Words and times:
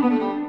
Música 0.00 0.47